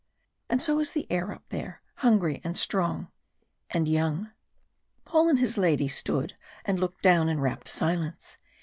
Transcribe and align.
And 0.49 0.59
so 0.59 0.79
is 0.79 0.93
the 0.93 1.05
air 1.11 1.31
up 1.31 1.43
there. 1.49 1.83
Hungry 1.97 2.41
and 2.43 2.57
strong 2.57 3.09
and 3.69 3.87
young. 3.87 4.31
Paul 5.05 5.29
and 5.29 5.37
his 5.37 5.59
lady 5.59 5.87
stood 5.87 6.35
and 6.65 6.79
looked 6.79 7.03
down 7.03 7.29
in 7.29 7.39
rapt 7.39 7.67
silence. 7.67 8.37